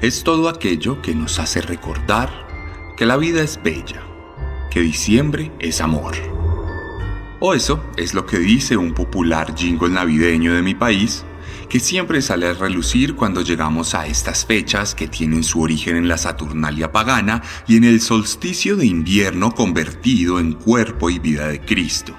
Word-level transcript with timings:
Es 0.00 0.24
todo 0.24 0.48
aquello 0.48 1.00
que 1.00 1.14
nos 1.14 1.38
hace 1.38 1.62
recordar 1.62 2.46
que 2.96 3.06
la 3.06 3.16
vida 3.16 3.42
es 3.42 3.60
bella, 3.62 4.02
que 4.70 4.80
diciembre 4.80 5.52
es 5.58 5.80
amor. 5.80 6.14
O 7.40 7.54
eso 7.54 7.82
es 7.96 8.12
lo 8.12 8.26
que 8.26 8.38
dice 8.38 8.76
un 8.76 8.92
popular 8.92 9.54
jingle 9.56 9.90
navideño 9.90 10.54
de 10.54 10.62
mi 10.62 10.74
país, 10.74 11.24
que 11.68 11.80
siempre 11.80 12.22
sale 12.22 12.46
a 12.46 12.54
relucir 12.54 13.16
cuando 13.16 13.40
llegamos 13.40 13.94
a 13.94 14.06
estas 14.06 14.44
fechas 14.44 14.94
que 14.94 15.08
tienen 15.08 15.42
su 15.42 15.62
origen 15.62 15.96
en 15.96 16.08
la 16.08 16.18
Saturnalia 16.18 16.92
pagana 16.92 17.42
y 17.66 17.76
en 17.76 17.84
el 17.84 18.00
solsticio 18.00 18.76
de 18.76 18.86
invierno 18.86 19.52
convertido 19.52 20.38
en 20.38 20.52
cuerpo 20.52 21.10
y 21.10 21.18
vida 21.18 21.48
de 21.48 21.60
Cristo. 21.60 22.14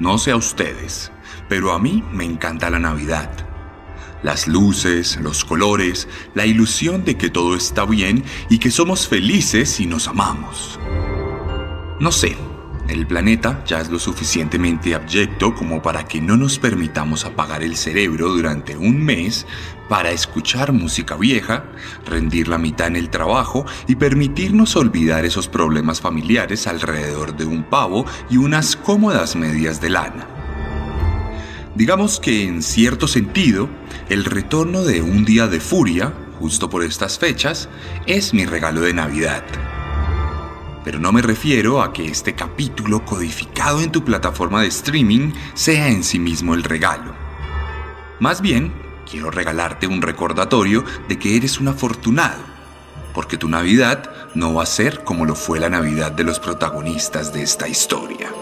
No 0.00 0.18
sé 0.18 0.32
a 0.32 0.36
ustedes, 0.36 1.12
pero 1.48 1.72
a 1.72 1.78
mí 1.78 2.02
me 2.12 2.24
encanta 2.24 2.70
la 2.70 2.78
Navidad 2.78 3.47
las 4.22 4.48
luces, 4.48 5.18
los 5.20 5.44
colores, 5.44 6.08
la 6.34 6.46
ilusión 6.46 7.04
de 7.04 7.16
que 7.16 7.30
todo 7.30 7.54
está 7.56 7.84
bien 7.84 8.24
y 8.48 8.58
que 8.58 8.70
somos 8.70 9.08
felices 9.08 9.80
y 9.80 9.86
nos 9.86 10.08
amamos. 10.08 10.78
No 12.00 12.12
sé, 12.12 12.36
el 12.88 13.06
planeta 13.06 13.62
ya 13.66 13.80
es 13.80 13.90
lo 13.90 13.98
suficientemente 13.98 14.94
abyecto 14.94 15.54
como 15.54 15.82
para 15.82 16.06
que 16.08 16.22
no 16.22 16.36
nos 16.36 16.58
permitamos 16.58 17.26
apagar 17.26 17.62
el 17.62 17.76
cerebro 17.76 18.28
durante 18.28 18.76
un 18.76 19.04
mes 19.04 19.46
para 19.90 20.10
escuchar 20.10 20.72
música 20.72 21.16
vieja, 21.16 21.64
rendir 22.06 22.48
la 22.48 22.56
mitad 22.56 22.86
en 22.86 22.96
el 22.96 23.10
trabajo 23.10 23.66
y 23.86 23.96
permitirnos 23.96 24.74
olvidar 24.76 25.24
esos 25.24 25.48
problemas 25.48 26.00
familiares 26.00 26.66
alrededor 26.66 27.36
de 27.36 27.44
un 27.44 27.62
pavo 27.64 28.06
y 28.30 28.38
unas 28.38 28.74
cómodas 28.76 29.36
medias 29.36 29.80
de 29.80 29.90
lana. 29.90 30.37
Digamos 31.78 32.18
que 32.18 32.42
en 32.42 32.60
cierto 32.60 33.06
sentido, 33.06 33.68
el 34.08 34.24
retorno 34.24 34.82
de 34.82 35.00
un 35.00 35.24
día 35.24 35.46
de 35.46 35.60
furia, 35.60 36.12
justo 36.40 36.68
por 36.68 36.82
estas 36.82 37.20
fechas, 37.20 37.68
es 38.04 38.34
mi 38.34 38.46
regalo 38.46 38.80
de 38.80 38.92
Navidad. 38.92 39.44
Pero 40.82 40.98
no 40.98 41.12
me 41.12 41.22
refiero 41.22 41.80
a 41.80 41.92
que 41.92 42.06
este 42.06 42.34
capítulo 42.34 43.04
codificado 43.04 43.80
en 43.80 43.92
tu 43.92 44.04
plataforma 44.04 44.62
de 44.62 44.66
streaming 44.66 45.30
sea 45.54 45.86
en 45.86 46.02
sí 46.02 46.18
mismo 46.18 46.54
el 46.54 46.64
regalo. 46.64 47.14
Más 48.18 48.40
bien, 48.40 48.72
quiero 49.08 49.30
regalarte 49.30 49.86
un 49.86 50.02
recordatorio 50.02 50.84
de 51.08 51.16
que 51.16 51.36
eres 51.36 51.60
un 51.60 51.68
afortunado, 51.68 52.42
porque 53.14 53.36
tu 53.36 53.48
Navidad 53.48 54.10
no 54.34 54.52
va 54.52 54.64
a 54.64 54.66
ser 54.66 55.04
como 55.04 55.26
lo 55.26 55.36
fue 55.36 55.60
la 55.60 55.68
Navidad 55.68 56.10
de 56.10 56.24
los 56.24 56.40
protagonistas 56.40 57.32
de 57.32 57.44
esta 57.44 57.68
historia. 57.68 58.32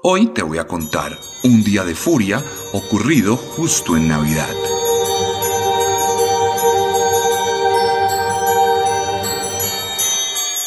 Hoy 0.00 0.28
te 0.28 0.42
voy 0.42 0.58
a 0.58 0.66
contar 0.68 1.18
un 1.42 1.64
día 1.64 1.84
de 1.84 1.96
furia 1.96 2.40
ocurrido 2.72 3.36
justo 3.36 3.96
en 3.96 4.06
Navidad. 4.06 4.48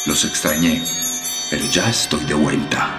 Los 0.04 0.26
extrañé, 0.26 0.84
pero 1.50 1.64
ya 1.70 1.88
estoy 1.88 2.26
de 2.26 2.34
vuelta. 2.34 2.98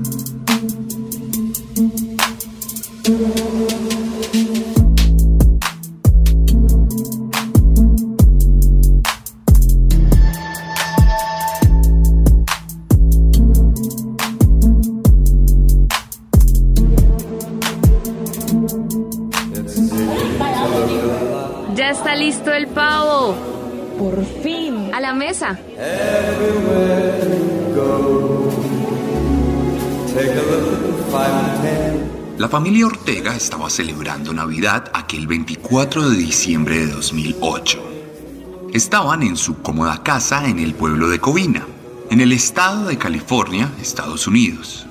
Familia 32.51 32.85
Ortega 32.85 33.33
estaba 33.33 33.69
celebrando 33.69 34.33
Navidad 34.33 34.91
aquel 34.93 35.25
24 35.25 36.09
de 36.09 36.17
diciembre 36.17 36.79
de 36.79 36.87
2008. 36.87 38.69
Estaban 38.73 39.23
en 39.23 39.37
su 39.37 39.61
cómoda 39.61 40.03
casa 40.03 40.45
en 40.49 40.59
el 40.59 40.73
pueblo 40.73 41.07
de 41.07 41.17
Covina, 41.17 41.65
en 42.09 42.19
el 42.19 42.33
estado 42.33 42.87
de 42.87 42.97
California, 42.97 43.71
Estados 43.81 44.27
Unidos. 44.27 44.85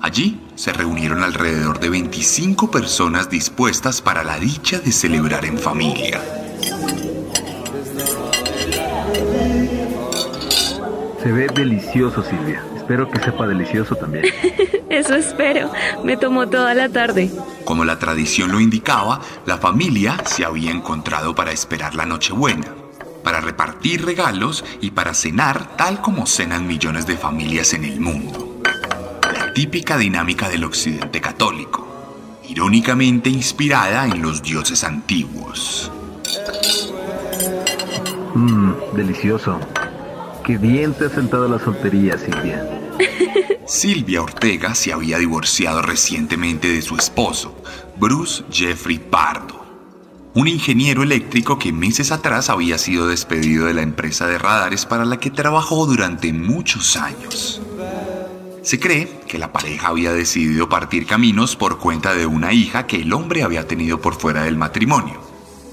Allí 0.00 0.40
se 0.54 0.72
reunieron 0.72 1.24
alrededor 1.24 1.80
de 1.80 1.90
25 1.90 2.70
personas 2.70 3.28
dispuestas 3.28 4.00
para 4.00 4.22
la 4.22 4.38
dicha 4.38 4.78
de 4.78 4.92
celebrar 4.92 5.46
en 5.46 5.58
familia. 5.58 6.22
Se 11.20 11.32
ve 11.32 11.48
delicioso, 11.52 12.22
Silvia. 12.22 12.62
Espero 12.88 13.10
que 13.10 13.20
sepa 13.20 13.46
delicioso 13.46 13.96
también. 13.96 14.24
Eso 14.88 15.14
espero. 15.14 15.70
Me 16.04 16.16
tomó 16.16 16.48
toda 16.48 16.72
la 16.72 16.88
tarde. 16.88 17.30
Como 17.66 17.84
la 17.84 17.98
tradición 17.98 18.50
lo 18.50 18.60
indicaba, 18.60 19.20
la 19.44 19.58
familia 19.58 20.16
se 20.24 20.46
había 20.46 20.70
encontrado 20.70 21.34
para 21.34 21.52
esperar 21.52 21.94
la 21.94 22.06
Nochebuena, 22.06 22.68
para 23.22 23.42
repartir 23.42 24.06
regalos 24.06 24.64
y 24.80 24.92
para 24.92 25.12
cenar 25.12 25.76
tal 25.76 26.00
como 26.00 26.24
cenan 26.24 26.66
millones 26.66 27.06
de 27.06 27.18
familias 27.18 27.74
en 27.74 27.84
el 27.84 28.00
mundo. 28.00 28.58
La 29.34 29.52
típica 29.52 29.98
dinámica 29.98 30.48
del 30.48 30.64
occidente 30.64 31.20
católico, 31.20 31.86
irónicamente 32.48 33.28
inspirada 33.28 34.06
en 34.06 34.22
los 34.22 34.42
dioses 34.42 34.82
antiguos. 34.82 35.92
Mmm, 38.34 38.72
delicioso. 38.96 39.60
Qué 40.48 40.56
bien 40.56 40.94
te 40.94 41.04
has 41.04 41.12
sentado 41.12 41.46
la 41.46 41.58
soltería, 41.58 42.16
Silvia. 42.16 42.87
Silvia 43.66 44.22
Ortega 44.22 44.74
se 44.74 44.92
había 44.92 45.18
divorciado 45.18 45.82
recientemente 45.82 46.68
de 46.68 46.82
su 46.82 46.96
esposo, 46.96 47.54
Bruce 47.96 48.44
Jeffrey 48.50 48.98
Pardo, 48.98 49.64
un 50.34 50.48
ingeniero 50.48 51.02
eléctrico 51.02 51.58
que 51.58 51.72
meses 51.72 52.12
atrás 52.12 52.48
había 52.48 52.78
sido 52.78 53.08
despedido 53.08 53.66
de 53.66 53.74
la 53.74 53.82
empresa 53.82 54.26
de 54.26 54.38
radares 54.38 54.86
para 54.86 55.04
la 55.04 55.18
que 55.18 55.30
trabajó 55.30 55.86
durante 55.86 56.32
muchos 56.32 56.96
años. 56.96 57.60
Se 58.62 58.78
cree 58.78 59.20
que 59.26 59.38
la 59.38 59.52
pareja 59.52 59.88
había 59.88 60.12
decidido 60.12 60.68
partir 60.68 61.06
caminos 61.06 61.56
por 61.56 61.78
cuenta 61.78 62.14
de 62.14 62.26
una 62.26 62.52
hija 62.52 62.86
que 62.86 62.96
el 62.96 63.12
hombre 63.12 63.42
había 63.42 63.66
tenido 63.66 64.00
por 64.00 64.14
fuera 64.14 64.42
del 64.42 64.56
matrimonio, 64.56 65.20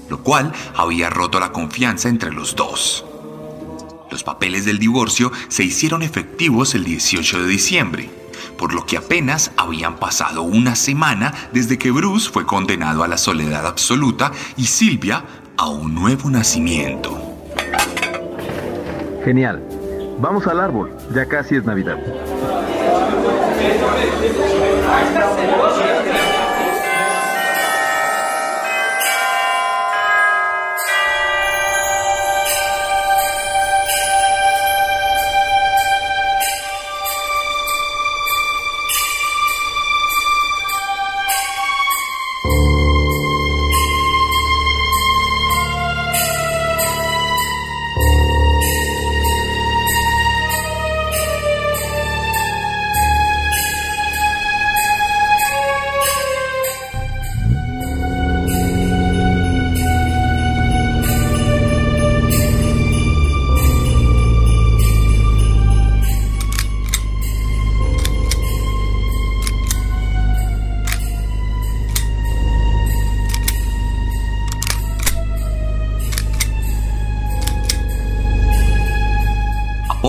lo 0.08 0.22
cual 0.22 0.52
había 0.74 1.10
roto 1.10 1.38
la 1.40 1.52
confianza 1.52 2.08
entre 2.08 2.32
los 2.32 2.56
dos. 2.56 3.04
Los 4.10 4.22
papeles 4.22 4.64
del 4.64 4.78
divorcio 4.78 5.32
se 5.48 5.64
hicieron 5.64 6.02
efectivos 6.02 6.74
el 6.74 6.84
18 6.84 7.42
de 7.42 7.46
diciembre, 7.48 8.10
por 8.56 8.72
lo 8.72 8.86
que 8.86 8.96
apenas 8.96 9.50
habían 9.56 9.96
pasado 9.96 10.42
una 10.42 10.76
semana 10.76 11.34
desde 11.52 11.78
que 11.78 11.90
Bruce 11.90 12.30
fue 12.30 12.46
condenado 12.46 13.02
a 13.02 13.08
la 13.08 13.18
soledad 13.18 13.66
absoluta 13.66 14.32
y 14.56 14.66
Silvia 14.66 15.24
a 15.56 15.68
un 15.68 15.94
nuevo 15.94 16.30
nacimiento. 16.30 17.18
Genial. 19.24 19.62
Vamos 20.18 20.46
al 20.46 20.60
árbol. 20.60 20.96
Ya 21.14 21.26
casi 21.26 21.56
es 21.56 21.64
Navidad. 21.64 21.98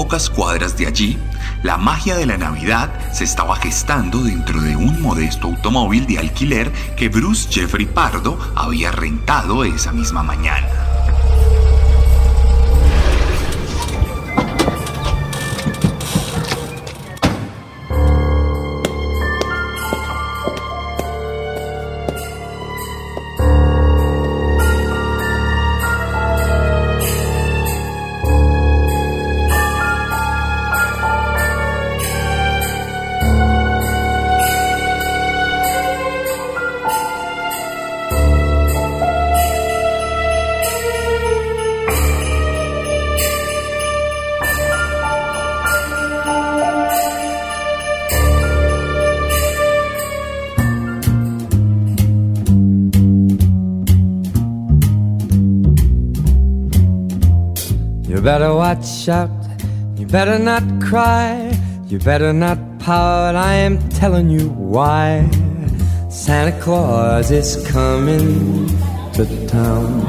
Pocas 0.07 0.29
cuadras 0.29 0.77
de 0.77 0.87
allí, 0.87 1.17
la 1.63 1.75
magia 1.75 2.15
de 2.15 2.25
la 2.25 2.37
Navidad 2.37 2.89
se 3.11 3.25
estaba 3.25 3.57
gestando 3.57 4.19
dentro 4.23 4.61
de 4.61 4.73
un 4.73 5.01
modesto 5.01 5.47
automóvil 5.47 6.07
de 6.07 6.17
alquiler 6.17 6.71
que 6.95 7.09
Bruce 7.09 7.49
Jeffrey 7.51 7.85
Pardo 7.85 8.39
había 8.55 8.93
rentado 8.93 9.65
esa 9.65 9.91
misma 9.91 10.23
mañana. 10.23 10.65
Better 58.27 58.53
watch 58.53 59.07
out. 59.07 59.31
You 59.95 60.05
better 60.05 60.37
not 60.37 60.61
cry. 60.81 61.49
You 61.87 61.97
better 61.97 62.33
not 62.33 62.57
pout. 62.79 63.35
I 63.35 63.53
am 63.67 63.79
telling 64.01 64.29
you 64.29 64.49
why. 64.49 65.23
Santa 66.09 66.51
Claus 66.59 67.31
is 67.31 67.55
coming 67.71 68.67
to 69.13 69.23
town. 69.47 70.03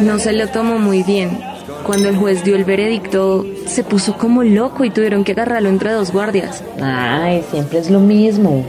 No 0.00 0.18
se 0.20 0.32
lo 0.32 0.46
tomó 0.46 0.78
muy 0.78 1.02
bien. 1.02 1.40
Cuando 1.84 2.08
el 2.08 2.16
juez 2.16 2.44
dio 2.44 2.54
el 2.54 2.64
veredicto, 2.64 3.44
se 3.66 3.82
puso 3.82 4.16
como 4.16 4.44
loco 4.44 4.84
y 4.84 4.90
tuvieron 4.90 5.24
que 5.24 5.32
agarrarlo 5.32 5.68
entre 5.68 5.90
dos 5.90 6.12
guardias. 6.12 6.62
Ay, 6.80 7.42
siempre 7.50 7.80
es 7.80 7.90
lo 7.90 7.98
mismo. 7.98 8.64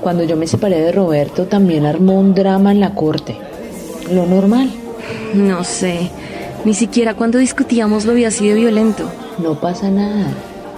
Cuando 0.00 0.22
yo 0.24 0.36
me 0.36 0.46
separé 0.46 0.80
de 0.80 0.92
Roberto 0.92 1.46
también 1.46 1.84
armó 1.86 2.18
un 2.18 2.34
drama 2.34 2.70
en 2.72 2.80
la 2.80 2.94
corte. 2.94 3.36
Lo 4.12 4.26
normal. 4.26 4.70
No 5.34 5.64
sé, 5.64 6.10
ni 6.64 6.74
siquiera 6.74 7.14
cuando 7.14 7.38
discutíamos 7.38 8.04
lo 8.04 8.14
vi 8.14 8.24
así 8.24 8.46
de 8.48 8.54
violento. 8.54 9.04
No 9.38 9.54
pasa 9.60 9.90
nada. 9.90 10.26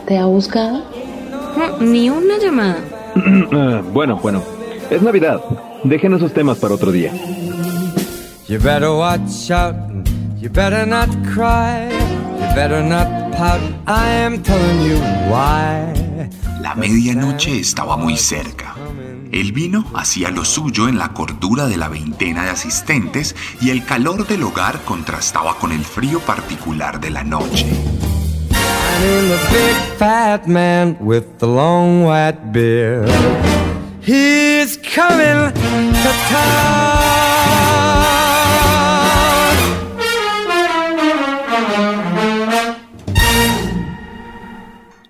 ¿Te 0.06 0.16
ha 0.18 0.26
buscado? 0.26 0.82
Mm, 1.80 1.92
Ni 1.92 2.10
una 2.10 2.38
llamada. 2.38 2.78
Ah, 3.52 3.82
bueno, 3.92 4.18
bueno. 4.22 4.42
Es 4.90 5.02
Navidad. 5.02 5.40
Dejen 5.84 6.14
esos 6.14 6.32
temas 6.32 6.58
para 6.58 6.74
otro 6.74 6.90
día. 6.92 7.12
You 8.48 8.58
better 8.58 8.90
watch 8.90 9.50
out. 9.50 9.74
You 10.40 10.48
better 10.50 10.86
not 10.86 11.08
cry. 11.34 11.88
You 12.40 12.54
better 12.54 12.82
not 12.82 13.06
pout. 13.36 13.60
I 13.86 14.08
am 14.24 14.40
telling 14.42 14.88
you 14.88 14.96
why. 15.28 15.92
La 16.62 16.74
medianoche 16.74 17.58
estaba 17.60 17.96
muy 17.96 18.16
cerca. 18.16 18.74
El 19.30 19.52
vino 19.52 19.84
hacía 19.94 20.30
lo 20.30 20.44
suyo 20.44 20.88
en 20.88 20.98
la 20.98 21.12
cordura 21.12 21.66
de 21.66 21.76
la 21.76 21.88
veintena 21.88 22.44
de 22.44 22.50
asistentes 22.50 23.36
y 23.60 23.70
el 23.70 23.84
calor 23.84 24.26
del 24.26 24.42
hogar 24.42 24.80
contrastaba 24.84 25.58
con 25.58 25.70
el 25.70 25.84
frío 25.84 26.20
particular 26.20 26.98
de 26.98 27.10
la 27.10 27.24
noche. 27.24 27.66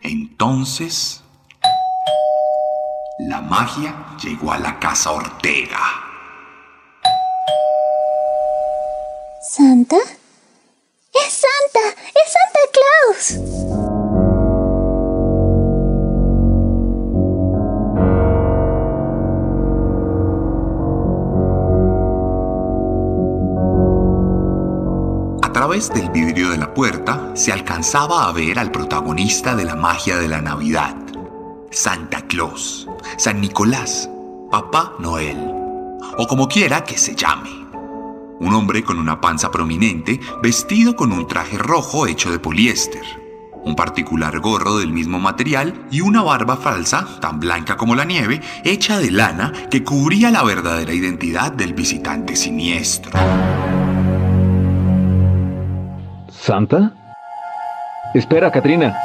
Entonces, 0.02 1.22
la 3.28 3.40
magia 3.40 4.07
llegó 4.22 4.52
a 4.52 4.58
la 4.58 4.78
casa 4.78 5.12
Ortega. 5.12 5.78
¿Santa? 9.50 9.96
¡Es 9.96 11.32
Santa! 11.32 11.80
¡Es 12.14 12.32
Santa 12.32 12.60
Claus! 12.74 13.58
A 25.42 25.52
través 25.52 25.88
del 25.90 26.10
vidrio 26.10 26.50
de 26.50 26.58
la 26.58 26.72
puerta 26.74 27.32
se 27.34 27.52
alcanzaba 27.52 28.28
a 28.28 28.32
ver 28.32 28.58
al 28.58 28.70
protagonista 28.70 29.56
de 29.56 29.64
la 29.64 29.74
magia 29.74 30.16
de 30.18 30.28
la 30.28 30.40
Navidad, 30.40 30.94
Santa 31.70 32.22
Claus, 32.22 32.88
San 33.18 33.40
Nicolás, 33.40 34.08
Papá 34.50 34.94
Noel, 34.98 35.38
o 36.16 36.26
como 36.26 36.48
quiera 36.48 36.82
que 36.82 36.96
se 36.96 37.14
llame. 37.14 37.50
Un 38.40 38.54
hombre 38.54 38.82
con 38.82 38.98
una 38.98 39.20
panza 39.20 39.50
prominente, 39.50 40.18
vestido 40.42 40.96
con 40.96 41.12
un 41.12 41.26
traje 41.26 41.58
rojo 41.58 42.06
hecho 42.06 42.30
de 42.30 42.38
poliéster, 42.38 43.02
un 43.64 43.76
particular 43.76 44.38
gorro 44.40 44.78
del 44.78 44.92
mismo 44.92 45.18
material 45.18 45.86
y 45.90 46.00
una 46.00 46.22
barba 46.22 46.56
falsa, 46.56 47.06
tan 47.20 47.38
blanca 47.38 47.76
como 47.76 47.94
la 47.94 48.04
nieve, 48.04 48.40
hecha 48.64 48.98
de 48.98 49.10
lana 49.10 49.52
que 49.70 49.84
cubría 49.84 50.30
la 50.30 50.42
verdadera 50.44 50.94
identidad 50.94 51.52
del 51.52 51.74
visitante 51.74 52.34
siniestro. 52.34 53.12
¿Santa? 56.30 56.94
Espera, 58.14 58.50
Katrina. 58.50 58.96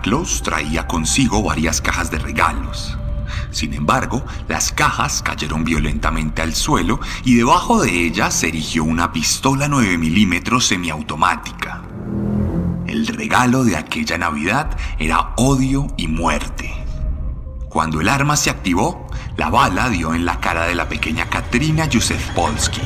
Santa 0.00 0.16
Claus 0.16 0.42
traía 0.42 0.86
consigo 0.86 1.42
varias 1.42 1.82
cajas 1.82 2.10
de 2.10 2.18
regalos. 2.18 2.96
Sin 3.50 3.74
embargo, 3.74 4.24
las 4.48 4.72
cajas 4.72 5.22
cayeron 5.22 5.62
violentamente 5.62 6.40
al 6.40 6.54
suelo 6.54 7.00
y 7.22 7.34
debajo 7.34 7.82
de 7.82 8.06
ellas 8.06 8.32
se 8.32 8.48
erigió 8.48 8.84
una 8.84 9.12
pistola 9.12 9.68
9 9.68 9.98
milímetros 9.98 10.66
semiautomática. 10.68 11.82
El 12.86 13.08
regalo 13.08 13.62
de 13.62 13.76
aquella 13.76 14.16
Navidad 14.16 14.74
era 14.98 15.34
odio 15.36 15.86
y 15.98 16.06
muerte. 16.08 16.72
Cuando 17.68 18.00
el 18.00 18.08
arma 18.08 18.36
se 18.36 18.48
activó, 18.48 19.06
la 19.36 19.50
bala 19.50 19.90
dio 19.90 20.14
en 20.14 20.24
la 20.24 20.40
cara 20.40 20.64
de 20.64 20.74
la 20.74 20.88
pequeña 20.88 21.28
Katrina 21.28 21.84
Yusef 21.84 22.30
Polsky, 22.30 22.80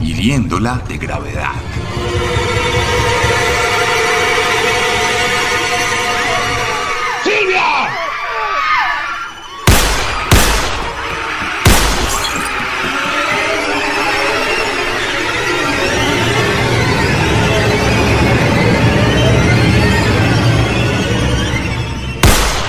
hiriéndola 0.00 0.82
de 0.88 0.96
gravedad. 0.96 1.52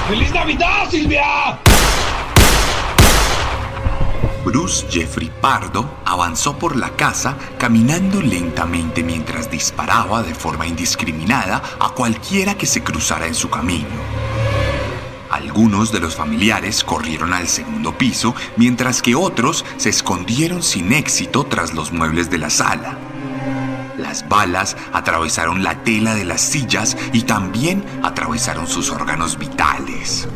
¡Feliz 0.10 0.34
Navidad, 0.34 0.90
Silvia! 0.90 1.60
Bruce 4.44 4.88
Jeffrey 4.90 5.32
Pardo 5.40 6.00
avanzó 6.04 6.58
por 6.58 6.76
la 6.76 6.90
casa 6.96 7.38
caminando 7.60 8.20
lentamente 8.20 9.04
mientras 9.04 9.52
disparaba 9.52 10.24
de 10.24 10.34
forma 10.34 10.66
indiscriminada 10.66 11.62
a 11.80 11.90
cualquiera 11.90 12.56
que 12.56 12.66
se 12.66 12.84
cruzara 12.84 13.28
en 13.28 13.36
su 13.36 13.52
camino. 13.52 13.86
Algunos 15.30 15.92
de 15.92 16.00
los 16.00 16.16
familiares 16.16 16.84
corrieron 16.84 17.32
al 17.32 17.48
segundo 17.48 17.96
piso, 17.96 18.34
mientras 18.58 19.04
que 19.04 19.14
otros 19.14 19.64
se 19.78 19.90
escondieron 19.90 20.64
sin 20.64 20.92
éxito 20.92 21.46
tras 21.46 21.76
los 21.76 21.92
muebles 21.92 22.32
de 22.32 22.40
la 22.40 22.50
sala. 22.50 22.98
Las 24.00 24.28
balas 24.30 24.78
atravesaron 24.94 25.62
la 25.62 25.84
tela 25.84 26.16
de 26.16 26.24
las 26.24 26.40
sillas 26.40 26.96
y 27.12 27.24
también 27.24 27.84
atravesaron 28.02 28.66
sus 28.66 28.92
órganos 28.92 29.38
vitales. 29.38 30.28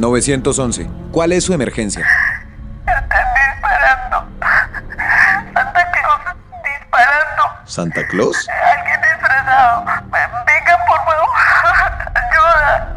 ¿911? 0.00 0.88
¿Cuál 1.10 1.32
es 1.32 1.44
su 1.44 1.52
emergencia? 1.52 2.06
Están 2.86 3.26
disparando. 3.34 4.28
Santa 5.52 5.90
Claus 5.90 6.36
disparando. 6.64 7.59
¿Santa 7.70 8.04
Claus? 8.08 8.48
Alguien 8.48 9.00
disfrazado. 9.00 9.84
Venga, 9.84 10.76
por 10.88 10.98
favor. 11.06 11.28
Ayuda. 12.32 12.96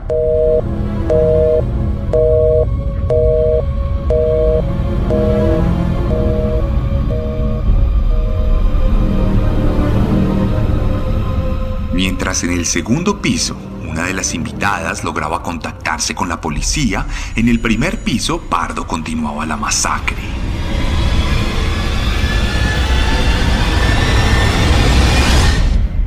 Mientras 11.93 12.43
en 12.43 12.53
el 12.53 12.65
segundo 12.65 13.21
piso, 13.21 13.55
una 13.87 14.05
de 14.05 14.15
las 14.15 14.33
invitadas 14.33 15.03
lograba 15.03 15.43
contactarse 15.43 16.15
con 16.15 16.29
la 16.29 16.41
policía, 16.41 17.05
en 17.35 17.47
el 17.47 17.59
primer 17.59 17.99
piso 17.99 18.41
Pardo 18.41 18.87
continuaba 18.87 19.45
la 19.45 19.55
masacre. 19.55 20.32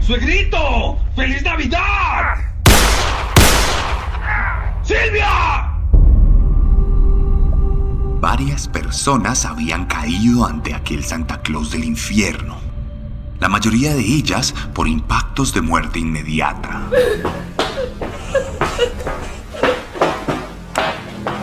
¡Suegrito! 0.07 1.01
¡Feliz 1.17 1.43
Navidad! 1.43 2.37
¡Silvia! 4.85 5.73
Varias 8.21 8.69
personas 8.69 9.45
habían 9.45 9.87
caído 9.87 10.47
ante 10.47 10.75
aquel 10.75 11.03
Santa 11.03 11.43
Claus 11.43 11.73
del 11.73 11.83
infierno. 11.83 12.57
La 13.41 13.49
mayoría 13.49 13.95
de 13.95 14.03
ellas 14.03 14.55
por 14.73 14.87
impactos 14.87 15.53
de 15.53 15.61
muerte 15.61 15.99
inmediata. 15.99 16.83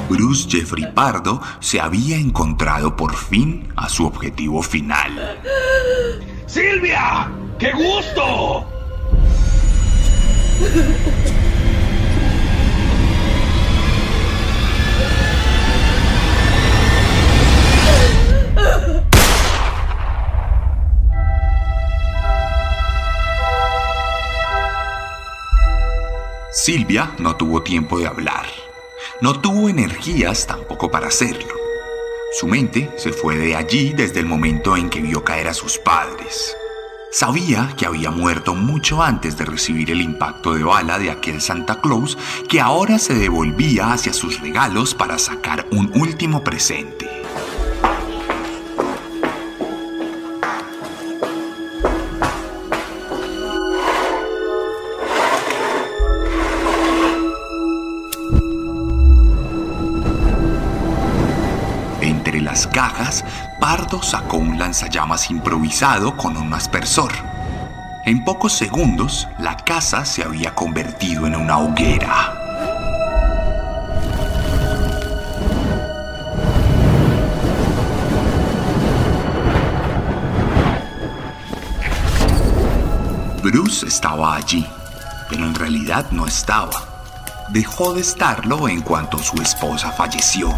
Bruce 0.08 0.48
Jeffrey 0.50 0.90
Pardo 0.94 1.42
se 1.60 1.82
había 1.82 2.16
encontrado 2.16 2.96
por 2.96 3.14
fin 3.14 3.68
a 3.76 3.90
su 3.90 4.06
objetivo 4.06 4.64
final. 4.64 5.38
¡Silvia! 6.46 7.30
¡Qué 7.64 7.72
gusto! 7.72 8.66
Silvia 26.52 27.14
no 27.18 27.38
tuvo 27.38 27.64
tiempo 27.64 27.98
de 27.98 28.08
hablar. 28.08 28.46
No 29.22 29.40
tuvo 29.40 29.70
energías 29.70 30.46
tampoco 30.46 30.92
para 30.92 31.08
hacerlo. 31.08 31.56
Su 32.38 32.46
mente 32.48 32.92
se 32.98 33.14
fue 33.14 33.38
de 33.38 33.56
allí 33.56 33.94
desde 33.94 34.20
el 34.20 34.26
momento 34.26 34.76
en 34.76 34.90
que 34.90 35.00
vio 35.00 35.24
caer 35.24 35.48
a 35.48 35.54
sus 35.54 35.78
padres. 35.78 36.58
Sabía 37.14 37.76
que 37.78 37.86
había 37.86 38.10
muerto 38.10 38.56
mucho 38.56 39.04
antes 39.04 39.38
de 39.38 39.46
recibir 39.46 39.92
el 39.92 40.02
impacto 40.02 40.56
de 40.56 40.64
bala 40.64 40.98
de 40.98 41.12
aquel 41.12 41.42
Santa 41.42 41.80
Claus 41.80 42.18
que 42.50 42.60
ahora 42.60 42.98
se 42.98 43.14
devolvía 43.14 43.94
hacia 43.94 44.14
sus 44.14 44.40
regalos 44.40 44.96
para 44.96 45.20
sacar 45.20 45.68
un 45.70 45.92
último 45.94 46.44
presente. 46.44 47.23
Pardo 63.60 64.02
sacó 64.02 64.38
un 64.38 64.58
lanzallamas 64.58 65.30
improvisado 65.30 66.16
con 66.16 66.38
un 66.38 66.54
aspersor. 66.54 67.12
En 68.06 68.24
pocos 68.24 68.54
segundos, 68.54 69.28
la 69.40 69.58
casa 69.58 70.06
se 70.06 70.24
había 70.24 70.56
convertido 70.56 71.28
en 71.28 71.36
una 71.36 71.58
hoguera. 71.58 72.40
Bruce 83.42 83.86
estaba 83.86 84.36
allí, 84.36 84.66
pero 85.30 85.46
en 85.46 85.56
realidad 85.56 86.08
no 86.12 86.26
estaba. 86.26 86.72
Dejó 87.50 87.94
de 87.94 88.02
estarlo 88.02 88.70
en 88.70 88.82
cuanto 88.82 89.18
su 89.18 89.42
esposa 89.42 89.92
falleció. 89.92 90.54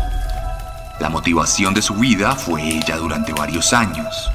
La 0.99 1.09
motivación 1.09 1.73
de 1.73 1.81
su 1.81 1.95
vida 1.95 2.35
fue 2.35 2.61
ella 2.63 2.95
durante 2.97 3.33
varios 3.33 3.73
años. 3.73 4.31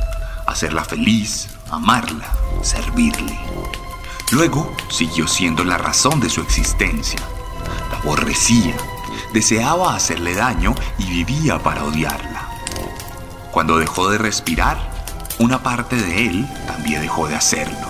Hacerla 0.46 0.84
feliz, 0.84 1.48
amarla, 1.70 2.26
servirle. 2.62 3.38
Luego 4.30 4.74
siguió 4.90 5.26
siendo 5.26 5.64
la 5.64 5.78
razón 5.78 6.20
de 6.20 6.28
su 6.28 6.42
existencia. 6.42 7.18
La 7.90 7.98
aborrecía, 7.98 8.76
deseaba 9.32 9.94
hacerle 9.94 10.34
daño 10.34 10.74
y 10.98 11.04
vivía 11.06 11.58
para 11.58 11.84
odiarla. 11.84 12.46
Cuando 13.50 13.78
dejó 13.78 14.10
de 14.10 14.18
respirar, 14.18 14.78
una 15.38 15.62
parte 15.62 15.96
de 15.96 16.26
él 16.26 16.48
también 16.66 17.00
dejó 17.00 17.26
de 17.26 17.36
hacerlo. 17.36 17.89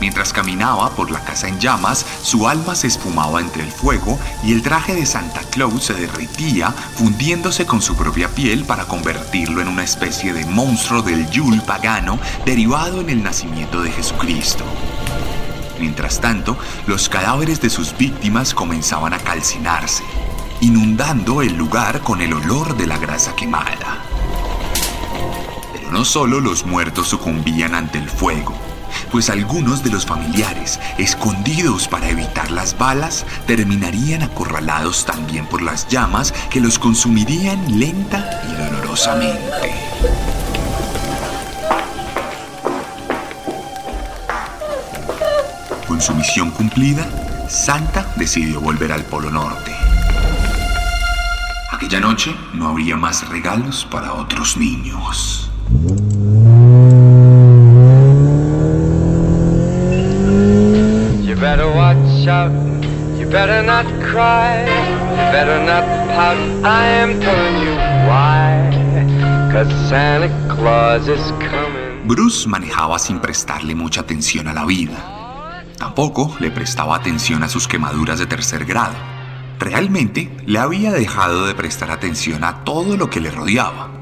Mientras 0.00 0.32
caminaba 0.32 0.90
por 0.90 1.10
la 1.10 1.22
casa 1.22 1.46
en 1.46 1.60
llamas, 1.60 2.06
su 2.22 2.48
alma 2.48 2.74
se 2.74 2.86
esfumaba 2.86 3.40
entre 3.40 3.62
el 3.62 3.70
fuego 3.70 4.18
y 4.42 4.52
el 4.52 4.62
traje 4.62 4.94
de 4.94 5.04
Santa 5.04 5.42
Claus 5.50 5.84
se 5.84 5.94
derretía, 5.94 6.70
fundiéndose 6.70 7.66
con 7.66 7.82
su 7.82 7.94
propia 7.96 8.28
piel 8.28 8.64
para 8.64 8.86
convertirlo 8.86 9.60
en 9.60 9.68
una 9.68 9.84
especie 9.84 10.32
de 10.32 10.46
monstruo 10.46 11.02
del 11.02 11.28
Yule 11.30 11.60
pagano 11.60 12.18
derivado 12.46 13.00
en 13.00 13.10
el 13.10 13.22
nacimiento 13.22 13.82
de 13.82 13.92
Jesucristo. 13.92 14.64
Mientras 15.78 16.20
tanto, 16.20 16.58
los 16.86 17.08
cadáveres 17.08 17.60
de 17.60 17.70
sus 17.70 17.96
víctimas 17.96 18.54
comenzaban 18.54 19.12
a 19.14 19.18
calcinarse, 19.18 20.04
inundando 20.60 21.42
el 21.42 21.54
lugar 21.54 22.00
con 22.00 22.20
el 22.20 22.32
olor 22.32 22.76
de 22.76 22.86
la 22.86 22.98
grasa 22.98 23.34
quemada. 23.34 24.02
Pero 25.72 25.90
no 25.90 26.04
solo 26.04 26.40
los 26.40 26.64
muertos 26.64 27.08
sucumbían 27.08 27.74
ante 27.74 27.98
el 27.98 28.10
fuego, 28.10 28.54
pues 29.10 29.30
algunos 29.30 29.82
de 29.82 29.90
los 29.90 30.06
familiares, 30.06 30.80
escondidos 30.98 31.88
para 31.88 32.08
evitar 32.08 32.50
las 32.50 32.76
balas, 32.76 33.26
terminarían 33.46 34.22
acorralados 34.22 35.04
también 35.04 35.46
por 35.46 35.62
las 35.62 35.88
llamas 35.88 36.32
que 36.50 36.60
los 36.60 36.78
consumirían 36.78 37.78
lenta 37.78 38.42
y 38.48 38.62
dolorosamente. 38.62 39.74
Con 45.86 46.00
su 46.00 46.14
misión 46.14 46.50
cumplida, 46.52 47.06
Santa 47.48 48.06
decidió 48.16 48.60
volver 48.60 48.92
al 48.92 49.04
Polo 49.04 49.30
Norte. 49.30 49.72
Aquella 51.72 52.00
noche 52.00 52.34
no 52.54 52.68
habría 52.68 52.96
más 52.96 53.28
regalos 53.28 53.86
para 53.90 54.12
otros 54.12 54.56
niños. 54.56 55.49
Better 61.40 61.68
watch 61.68 62.28
out. 62.28 62.52
You 63.18 63.26
better 63.26 63.62
not 63.62 63.86
cry. 64.04 64.60
You 64.60 65.24
better 65.32 65.58
not 65.64 65.84
pout. 66.14 66.36
I 66.64 66.86
am 67.00 67.18
telling 67.18 67.56
you 67.64 67.74
why. 68.06 68.68
Cause 69.50 69.72
Santa 69.88 70.28
Claus 70.54 71.08
is 71.08 71.32
coming. 71.40 72.06
Bruce 72.06 72.46
manejaba 72.46 72.98
sin 72.98 73.20
prestarle 73.20 73.74
mucha 73.74 74.02
atención 74.02 74.48
a 74.48 74.52
la 74.52 74.66
vida. 74.66 75.64
Tampoco 75.78 76.36
le 76.40 76.50
prestaba 76.50 76.94
atención 76.96 77.42
a 77.42 77.48
sus 77.48 77.66
quemaduras 77.66 78.18
de 78.18 78.26
tercer 78.26 78.66
grado. 78.66 78.94
Realmente 79.58 80.30
le 80.44 80.58
había 80.58 80.92
dejado 80.92 81.46
de 81.46 81.54
prestar 81.54 81.90
atención 81.90 82.44
a 82.44 82.64
todo 82.64 82.96
lo 82.96 83.08
que 83.08 83.20
le 83.20 83.30
rodeaba. 83.30 83.99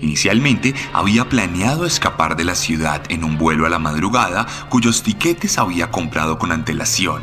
Inicialmente 0.00 0.74
había 0.92 1.28
planeado 1.28 1.84
escapar 1.84 2.36
de 2.36 2.44
la 2.44 2.54
ciudad 2.54 3.02
en 3.08 3.24
un 3.24 3.36
vuelo 3.36 3.66
a 3.66 3.68
la 3.68 3.78
madrugada 3.78 4.46
cuyos 4.68 5.02
tiquetes 5.02 5.58
había 5.58 5.90
comprado 5.90 6.38
con 6.38 6.52
antelación. 6.52 7.22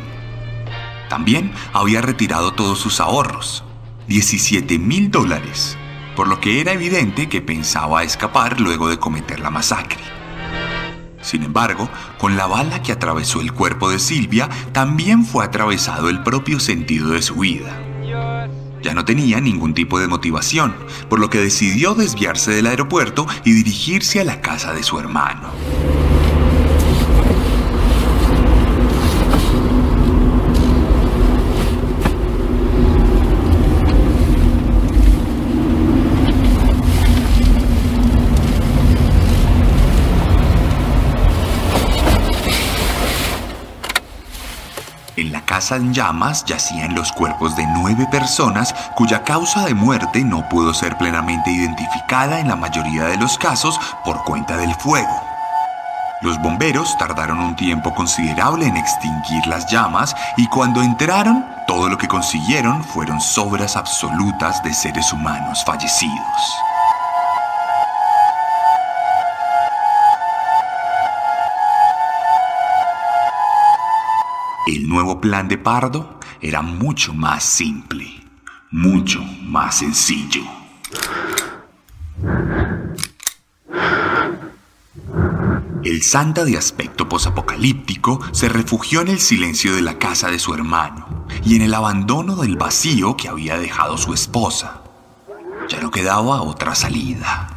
También 1.08 1.52
había 1.72 2.02
retirado 2.02 2.52
todos 2.52 2.78
sus 2.78 3.00
ahorros, 3.00 3.64
17 4.06 4.78
mil 4.78 5.10
dólares, 5.10 5.76
por 6.14 6.28
lo 6.28 6.40
que 6.40 6.60
era 6.60 6.72
evidente 6.72 7.28
que 7.28 7.40
pensaba 7.40 8.04
escapar 8.04 8.60
luego 8.60 8.88
de 8.88 8.98
cometer 8.98 9.40
la 9.40 9.50
masacre. 9.50 10.00
Sin 11.20 11.42
embargo, 11.42 11.88
con 12.18 12.36
la 12.36 12.46
bala 12.46 12.82
que 12.82 12.92
atravesó 12.92 13.40
el 13.40 13.52
cuerpo 13.52 13.90
de 13.90 13.98
Silvia, 13.98 14.48
también 14.72 15.24
fue 15.24 15.44
atravesado 15.44 16.08
el 16.08 16.22
propio 16.22 16.60
sentido 16.60 17.10
de 17.10 17.22
su 17.22 17.36
vida. 17.36 17.87
Ya 18.82 18.94
no 18.94 19.04
tenía 19.04 19.40
ningún 19.40 19.74
tipo 19.74 19.98
de 19.98 20.08
motivación, 20.08 20.74
por 21.08 21.20
lo 21.20 21.30
que 21.30 21.40
decidió 21.40 21.94
desviarse 21.94 22.52
del 22.52 22.66
aeropuerto 22.66 23.26
y 23.44 23.52
dirigirse 23.52 24.20
a 24.20 24.24
la 24.24 24.40
casa 24.40 24.72
de 24.72 24.82
su 24.82 24.98
hermano. 24.98 25.97
Casa 45.58 45.74
en 45.74 45.92
llamas 45.92 46.44
yacían 46.44 46.94
los 46.94 47.10
cuerpos 47.10 47.56
de 47.56 47.66
nueve 47.66 48.06
personas 48.12 48.72
cuya 48.94 49.24
causa 49.24 49.64
de 49.64 49.74
muerte 49.74 50.22
no 50.22 50.48
pudo 50.48 50.72
ser 50.72 50.96
plenamente 50.96 51.50
identificada 51.50 52.38
en 52.38 52.46
la 52.46 52.54
mayoría 52.54 53.06
de 53.06 53.16
los 53.16 53.36
casos 53.38 53.76
por 54.04 54.22
cuenta 54.22 54.56
del 54.56 54.72
fuego. 54.76 55.20
Los 56.22 56.40
bomberos 56.40 56.96
tardaron 56.96 57.40
un 57.40 57.56
tiempo 57.56 57.92
considerable 57.92 58.66
en 58.66 58.76
extinguir 58.76 59.44
las 59.48 59.68
llamas 59.68 60.14
y 60.36 60.46
cuando 60.46 60.80
entraron, 60.80 61.44
todo 61.66 61.88
lo 61.88 61.98
que 61.98 62.06
consiguieron 62.06 62.84
fueron 62.84 63.20
sobras 63.20 63.74
absolutas 63.74 64.62
de 64.62 64.72
seres 64.72 65.12
humanos 65.12 65.64
fallecidos. 65.66 66.67
El 74.68 74.86
nuevo 74.86 75.18
plan 75.18 75.48
de 75.48 75.56
Pardo 75.56 76.20
era 76.42 76.60
mucho 76.60 77.14
más 77.14 77.42
simple, 77.42 78.04
mucho 78.70 79.18
más 79.40 79.78
sencillo. 79.78 80.42
El 85.82 86.02
Santa 86.02 86.44
de 86.44 86.58
aspecto 86.58 87.08
posapocalíptico 87.08 88.20
se 88.32 88.50
refugió 88.50 89.00
en 89.00 89.08
el 89.08 89.20
silencio 89.20 89.74
de 89.74 89.80
la 89.80 89.98
casa 89.98 90.30
de 90.30 90.38
su 90.38 90.52
hermano 90.52 91.24
y 91.46 91.56
en 91.56 91.62
el 91.62 91.72
abandono 91.72 92.36
del 92.36 92.56
vacío 92.56 93.16
que 93.16 93.30
había 93.30 93.56
dejado 93.56 93.96
su 93.96 94.12
esposa. 94.12 94.82
Ya 95.70 95.80
no 95.80 95.90
quedaba 95.90 96.42
otra 96.42 96.74
salida. 96.74 97.47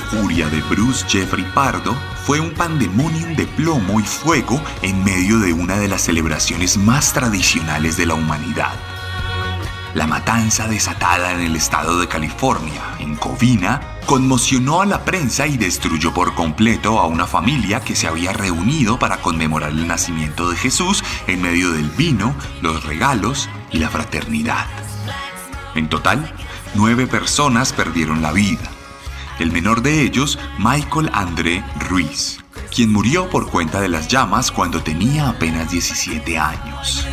Furia 0.00 0.48
de 0.48 0.60
Bruce 0.62 1.04
Jeffrey 1.08 1.44
Pardo 1.54 1.96
fue 2.24 2.40
un 2.40 2.52
pandemonium 2.52 3.36
de 3.36 3.46
plomo 3.46 4.00
y 4.00 4.02
fuego 4.02 4.60
en 4.82 5.04
medio 5.04 5.38
de 5.38 5.52
una 5.52 5.78
de 5.78 5.88
las 5.88 6.02
celebraciones 6.02 6.76
más 6.76 7.12
tradicionales 7.12 7.96
de 7.96 8.06
la 8.06 8.14
humanidad. 8.14 8.72
La 9.94 10.06
matanza 10.06 10.68
desatada 10.68 11.32
en 11.32 11.40
el 11.40 11.56
estado 11.56 12.00
de 12.00 12.06
California, 12.06 12.80
en 13.00 13.16
Covina, 13.16 13.80
conmocionó 14.06 14.82
a 14.82 14.86
la 14.86 15.04
prensa 15.04 15.46
y 15.46 15.56
destruyó 15.56 16.14
por 16.14 16.34
completo 16.34 16.98
a 17.00 17.06
una 17.06 17.26
familia 17.26 17.80
que 17.80 17.96
se 17.96 18.06
había 18.06 18.32
reunido 18.32 18.98
para 18.98 19.16
conmemorar 19.18 19.70
el 19.70 19.88
nacimiento 19.88 20.48
de 20.48 20.56
Jesús 20.56 21.02
en 21.26 21.42
medio 21.42 21.72
del 21.72 21.90
vino, 21.90 22.34
los 22.62 22.84
regalos 22.84 23.48
y 23.72 23.78
la 23.78 23.88
fraternidad. 23.88 24.66
En 25.74 25.88
total, 25.88 26.34
nueve 26.74 27.06
personas 27.06 27.72
perdieron 27.72 28.22
la 28.22 28.32
vida. 28.32 28.70
El 29.40 29.52
menor 29.52 29.80
de 29.80 30.02
ellos, 30.02 30.38
Michael 30.58 31.10
André 31.14 31.64
Ruiz, 31.88 32.40
quien 32.70 32.92
murió 32.92 33.30
por 33.30 33.50
cuenta 33.50 33.80
de 33.80 33.88
las 33.88 34.06
llamas 34.06 34.52
cuando 34.52 34.82
tenía 34.82 35.30
apenas 35.30 35.70
17 35.70 36.38
años. 36.38 37.06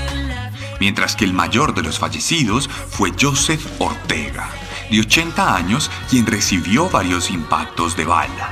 Mientras 0.81 1.15
que 1.15 1.23
el 1.23 1.31
mayor 1.31 1.73
de 1.73 1.83
los 1.83 1.99
fallecidos 1.99 2.67
fue 2.67 3.13
Joseph 3.17 3.65
Ortega, 3.79 4.49
de 4.91 4.99
80 4.99 5.55
años, 5.55 5.89
quien 6.09 6.25
recibió 6.25 6.89
varios 6.89 7.31
impactos 7.31 7.95
de 7.95 8.03
bala. 8.03 8.49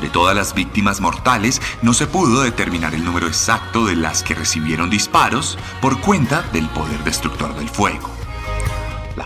De 0.00 0.08
todas 0.08 0.34
las 0.34 0.54
víctimas 0.54 1.02
mortales, 1.02 1.60
no 1.82 1.92
se 1.92 2.06
pudo 2.06 2.40
determinar 2.40 2.94
el 2.94 3.04
número 3.04 3.26
exacto 3.26 3.84
de 3.84 3.96
las 3.96 4.22
que 4.22 4.34
recibieron 4.34 4.88
disparos 4.88 5.58
por 5.82 6.00
cuenta 6.00 6.40
del 6.54 6.70
poder 6.70 7.04
destructor 7.04 7.54
del 7.54 7.68
fuego. 7.68 8.15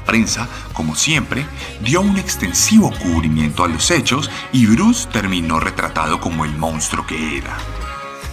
Prensa, 0.04 0.48
como 0.72 0.94
siempre, 0.94 1.46
dio 1.82 2.00
un 2.00 2.18
extensivo 2.18 2.90
cubrimiento 2.90 3.64
a 3.64 3.68
los 3.68 3.90
hechos 3.90 4.30
y 4.52 4.66
Bruce 4.66 5.08
terminó 5.12 5.60
retratado 5.60 6.20
como 6.20 6.44
el 6.44 6.56
monstruo 6.56 7.06
que 7.06 7.38
era. 7.38 7.56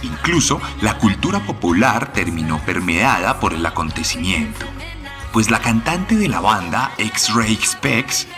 Incluso 0.02 0.60
la 0.80 0.98
cultura 0.98 1.40
popular 1.40 2.12
terminó 2.12 2.60
permeada 2.64 3.40
por 3.40 3.52
el 3.52 3.64
acontecimiento, 3.66 4.66
pues 5.32 5.50
la 5.50 5.60
cantante 5.60 6.16
de 6.16 6.28
la 6.28 6.40
banda 6.40 6.92
X-Ray 6.98 7.58
Specs, 7.62 8.28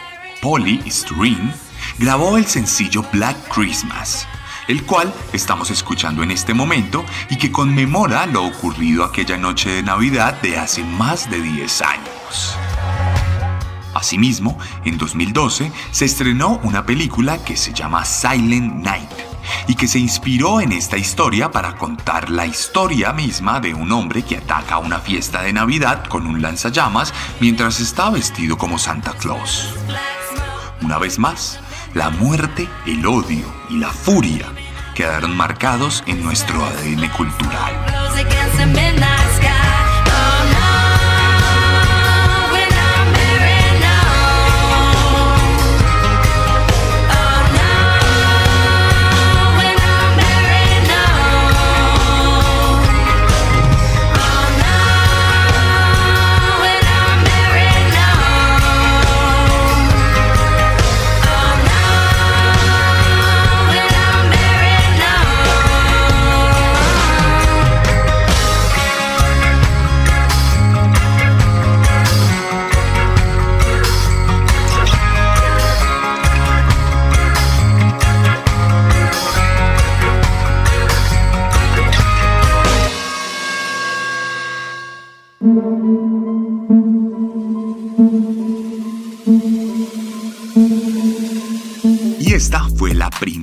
Polly 0.41 0.83
String, 0.91 1.53
grabó 1.99 2.39
el 2.39 2.47
sencillo 2.47 3.05
Black 3.13 3.37
Christmas, 3.55 4.27
el 4.69 4.85
cual 4.85 5.13
estamos 5.33 5.71
escuchando 5.71 6.23
en 6.23 6.31
este 6.31 6.55
momento 6.55 7.05
y 7.29 7.37
que 7.37 7.53
conmemora 7.53 8.27
lo 8.27 8.45
ocurrido 8.45 9.05
aquella 9.05 9.37
noche 9.37 9.71
de 9.71 9.83
Navidad 9.83 10.41
de 10.41 10.59
hace 10.59 10.83
más 10.83 11.31
de 11.31 11.43
10 11.43 11.83
años. 11.83 12.57
Asimismo, 13.95 14.59
en 14.85 14.99
2012 14.99 15.73
se 15.91 16.05
estrenó 16.05 16.61
una 16.63 16.85
película 16.85 17.39
que 17.39 17.57
se 17.57 17.73
llama 17.73 18.05
Silent 18.05 18.85
Night 18.85 19.11
y 19.67 19.75
que 19.75 19.89
se 19.89 19.99
inspiró 19.99 20.61
en 20.61 20.73
esta 20.73 20.97
historia 20.97 21.51
para 21.51 21.77
contar 21.77 22.31
la 22.31 22.47
historia 22.47 23.13
misma 23.13 23.61
de 23.61 23.75
un 23.75 23.91
hombre 23.93 24.23
que 24.23 24.37
ataca 24.37 24.79
una 24.79 24.99
fiesta 24.99 25.43
de 25.43 25.53
Navidad 25.53 26.05
con 26.07 26.27
un 26.27 26.43
lanzallamas 26.43 27.13
mientras 27.41 27.81
está 27.81 28.11
vestido 28.11 28.57
como 28.57 28.79
Santa 28.79 29.13
Claus. 29.13 29.75
Una 30.83 30.99
vez 30.99 31.19
más, 31.19 31.61
la 31.95 32.11
muerte, 32.11 32.69
el 32.87 33.05
odio 33.07 33.47
y 33.69 33.79
la 33.79 33.91
furia 33.91 34.47
quedaron 34.95 35.37
marcados 35.37 36.05
en 36.07 36.23
nuestro 36.23 36.65
ADN 36.65 37.09
cultural. 37.11 37.87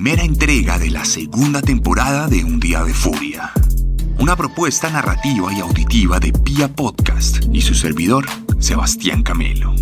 Primera 0.08 0.24
entrega 0.24 0.78
de 0.78 0.88
la 0.88 1.04
segunda 1.04 1.60
temporada 1.60 2.28
de 2.28 2.42
Un 2.42 2.58
Día 2.58 2.82
de 2.82 2.94
Furia. 2.94 3.52
Una 4.18 4.36
propuesta 4.36 4.88
narrativa 4.88 5.52
y 5.52 5.60
auditiva 5.60 6.18
de 6.18 6.32
Pia 6.32 6.66
Podcast 6.66 7.44
y 7.52 7.60
su 7.60 7.74
servidor, 7.74 8.24
Sebastián 8.58 9.22
Camelo. 9.22 9.74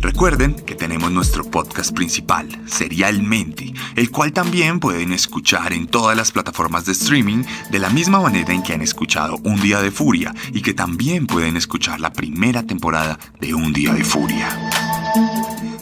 Recuerden 0.00 0.54
que 0.54 0.74
tenemos 0.74 1.12
nuestro 1.12 1.44
podcast 1.44 1.94
principal, 1.94 2.48
Serialmente, 2.66 3.72
el 3.94 4.10
cual 4.10 4.32
también 4.32 4.80
pueden 4.80 5.12
escuchar 5.12 5.72
en 5.72 5.86
todas 5.86 6.16
las 6.16 6.32
plataformas 6.32 6.84
de 6.84 6.90
streaming 6.90 7.44
de 7.70 7.78
la 7.78 7.90
misma 7.90 8.20
manera 8.20 8.52
en 8.52 8.64
que 8.64 8.72
han 8.72 8.82
escuchado 8.82 9.36
Un 9.44 9.60
Día 9.60 9.80
de 9.80 9.92
Furia 9.92 10.34
y 10.52 10.62
que 10.62 10.74
también 10.74 11.28
pueden 11.28 11.56
escuchar 11.56 12.00
la 12.00 12.12
primera 12.12 12.64
temporada 12.64 13.20
de 13.40 13.54
Un 13.54 13.72
Día 13.72 13.94
de 13.94 14.02
Furia. 14.02 14.48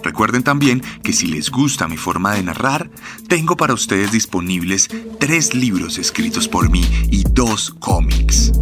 Recuerden 0.07 0.45
también 0.45 0.85
que 1.03 1.13
si 1.13 1.27
les 1.27 1.51
gusta 1.51 1.89
mi 1.89 1.97
forma 1.97 2.35
de 2.35 2.45
narrar, 2.45 2.89
tengo 3.27 3.57
para 3.57 3.75
ustedes 3.75 4.13
disponibles 4.13 4.89
tres 5.19 5.53
libros 5.53 5.99
escritos 5.99 6.47
por 6.47 6.71
mí 6.71 6.89
y 7.11 7.25
dos 7.25 7.75
cómics. 7.81 8.53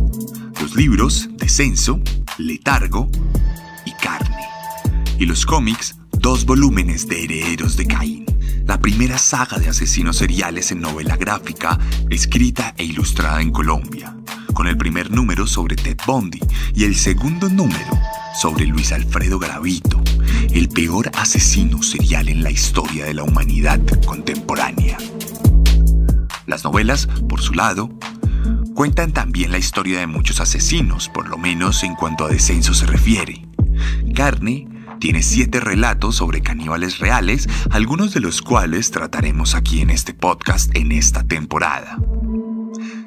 Los 0.59 0.75
libros 0.75 1.29
Descenso, 1.37 2.01
Letargo 2.39 3.11
y 3.85 3.93
Carne. 3.93 4.39
Y 5.19 5.27
los 5.27 5.45
cómics, 5.45 5.97
dos 6.13 6.47
volúmenes 6.47 7.07
de 7.09 7.25
Herederos 7.25 7.77
de 7.77 7.89
Caín. 7.89 8.25
La 8.65 8.81
primera 8.81 9.19
saga 9.19 9.59
de 9.59 9.69
asesinos 9.69 10.17
seriales 10.17 10.73
en 10.73 10.81
novela 10.81 11.19
gráfica, 11.19 11.79
escrita 12.09 12.73
e 12.79 12.85
ilustrada 12.85 13.43
en 13.43 13.53
Colombia. 13.53 14.17
Con 14.55 14.67
el 14.67 14.79
primer 14.79 15.11
número 15.11 15.47
sobre 15.47 15.77
Ted 15.77 15.99
Bundy 16.07 16.41
y 16.75 16.85
el 16.85 16.97
segundo 16.97 17.51
número 17.51 18.01
sobre 18.35 18.65
Luis 18.65 18.93
Alfredo 18.93 19.39
Garavito, 19.39 20.03
el 20.53 20.69
peor 20.69 21.11
asesino 21.17 21.83
serial 21.83 22.29
en 22.29 22.43
la 22.43 22.51
historia 22.51 23.05
de 23.05 23.15
la 23.15 23.23
humanidad 23.23 23.81
contemporánea. 24.05 24.99
Las 26.47 26.65
novelas, 26.65 27.07
por 27.29 27.41
su 27.41 27.55
lado, 27.55 27.91
cuentan 28.75 29.13
también 29.13 29.51
la 29.51 29.59
historia 29.59 30.01
de 30.01 30.07
muchos 30.07 30.41
asesinos, 30.41 31.09
por 31.09 31.29
lo 31.29 31.39
menos 31.39 31.83
en 31.83 31.95
cuanto 31.95 32.25
a 32.25 32.29
descenso 32.29 32.75
se 32.75 32.87
refiere. 32.87 33.47
Carne 34.15 34.69
tiene 35.01 35.23
siete 35.23 35.61
relatos 35.61 36.17
sobre 36.17 36.41
caníbales 36.41 36.99
reales, 36.99 37.49
algunos 37.71 38.15
de 38.15 38.21
los 38.21 38.43
cuales 38.43 38.91
trataremos 38.91 39.55
aquí 39.55 39.81
en 39.81 39.91
este 39.91 40.15
podcast 40.15 40.75
en 40.77 40.93
esta 40.93 41.25
temporada. 41.25 41.99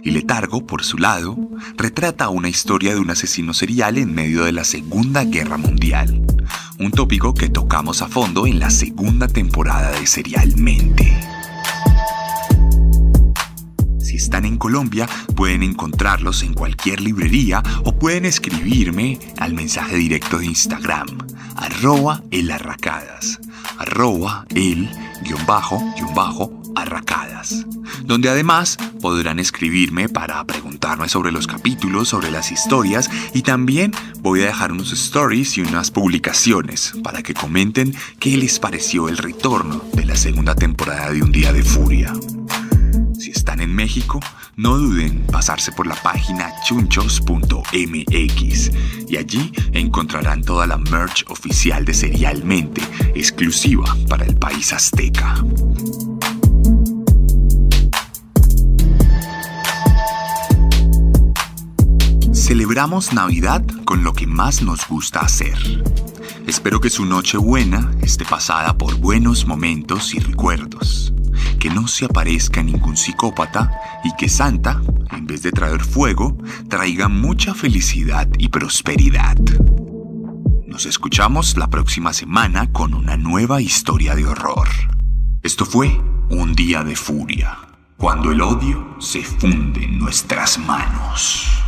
Y 0.04 0.12
Letargo, 0.12 0.66
por 0.66 0.84
su 0.84 0.98
lado, 0.98 1.38
retrata 1.76 2.30
una 2.30 2.50
historia 2.50 2.94
de 2.94 3.00
un 3.00 3.10
asesino 3.10 3.54
serial 3.54 3.98
en 3.98 4.14
medio 4.14 4.46
de 4.46 4.52
la 4.54 4.64
Segunda 4.64 5.26
Guerra 5.26 5.58
Mundial, 5.58 6.22
un 6.80 6.92
tópico 6.92 7.34
que 7.34 7.50
tocamos 7.50 8.02
a 8.02 8.08
fondo 8.08 8.46
en 8.46 8.60
la 8.60 8.70
segunda 8.70 9.28
temporada 9.28 9.92
de 9.92 10.06
Serialmente. 10.06 11.18
Si 14.00 14.16
están 14.16 14.46
en 14.46 14.58
Colombia, 14.58 15.08
pueden 15.36 15.64
encontrarlos 15.64 16.44
en 16.44 16.54
cualquier 16.54 17.02
librería 17.02 17.64
o 17.84 17.94
pueden 17.94 18.26
escribirme 18.26 19.20
al 19.38 19.54
mensaje 19.54 19.96
directo 19.96 20.40
de 20.40 20.46
Instagram, 20.46 21.08
arroba 21.56 22.24
elarracadas, 22.32 23.40
arroba 23.80 24.46
el 24.54 24.90
guion 25.24 25.46
donde 28.04 28.30
además 28.30 28.78
podrán 29.02 29.40
escribirme 29.40 30.10
para 30.10 30.44
preguntarme 30.46 31.10
sobre 31.10 31.32
los 31.32 31.48
capítulos, 31.48 32.10
sobre 32.10 32.32
las 32.32 32.52
historias 32.52 33.10
y 33.34 33.42
también 33.42 33.92
voy 34.22 34.42
a 34.42 34.46
dejar 34.46 34.72
unos 34.72 34.92
stories 34.94 35.58
y 35.58 35.62
unas 35.62 35.92
publicaciones 35.92 36.94
para 37.04 37.24
que 37.24 37.34
comenten 37.34 37.96
qué 38.20 38.38
les 38.38 38.60
pareció 38.60 39.10
el 39.10 39.18
retorno 39.18 39.84
de 39.94 40.06
la 40.06 40.16
segunda 40.16 40.56
temporada 40.56 41.12
de 41.12 41.22
Un 41.22 41.32
Día 41.32 41.54
de 41.54 41.64
Furia. 41.64 42.14
Si 43.18 43.32
están 43.32 43.62
en 43.62 43.74
México, 43.74 44.20
no 44.56 44.78
duden 44.78 45.26
pasarse 45.28 45.72
por 45.72 45.88
la 45.88 45.96
página 45.96 46.52
chunchos.mx 46.66 48.72
y 49.10 49.18
allí 49.18 49.52
encontrarán 49.74 50.44
toda 50.44 50.68
la 50.68 50.78
merch 50.78 51.26
oficial 51.30 51.86
de 51.86 51.94
Serialmente, 51.94 52.82
exclusiva 53.16 53.96
para 54.08 54.26
el 54.26 54.36
país 54.36 54.74
azteca. 54.74 55.44
Celebramos 62.48 63.12
Navidad 63.12 63.62
con 63.84 64.06
lo 64.06 64.14
que 64.14 64.26
más 64.26 64.62
nos 64.62 64.88
gusta 64.88 65.20
hacer. 65.20 65.58
Espero 66.48 66.80
que 66.80 66.90
su 66.90 67.06
noche 67.06 67.38
buena 67.38 67.92
esté 68.02 68.24
pasada 68.24 68.78
por 68.78 68.96
buenos 68.96 69.46
momentos 69.46 70.16
y 70.16 70.20
recuerdos. 70.20 71.14
Que 71.60 71.70
no 71.70 71.90
se 71.90 72.06
aparezca 72.06 72.64
ningún 72.64 72.96
psicópata 72.96 73.70
y 74.06 74.16
que 74.16 74.30
Santa, 74.30 74.82
en 75.12 75.28
vez 75.28 75.42
de 75.42 75.52
traer 75.52 75.84
fuego, 75.84 76.38
traiga 76.70 77.10
mucha 77.10 77.54
felicidad 77.54 78.30
y 78.38 78.48
prosperidad. 78.48 79.36
Nos 80.66 80.86
escuchamos 80.86 81.58
la 81.58 81.70
próxima 81.70 82.14
semana 82.14 82.72
con 82.72 82.94
una 82.94 83.18
nueva 83.18 83.60
historia 83.60 84.16
de 84.16 84.26
horror. 84.26 84.70
Esto 85.44 85.66
fue 85.66 86.02
Un 86.30 86.54
día 86.56 86.86
de 86.86 86.96
furia, 86.96 87.58
cuando 87.98 88.32
el 88.32 88.40
odio 88.40 88.96
se 89.00 89.22
funde 89.22 89.84
en 89.84 90.00
nuestras 90.00 90.58
manos. 90.58 91.67